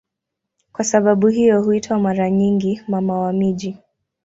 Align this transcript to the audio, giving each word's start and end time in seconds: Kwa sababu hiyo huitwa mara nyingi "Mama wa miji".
Kwa 0.71 0.83
sababu 0.85 1.27
hiyo 1.27 1.61
huitwa 1.63 1.99
mara 1.99 2.29
nyingi 2.29 2.81
"Mama 2.87 3.19
wa 3.19 3.33
miji". 3.33 3.77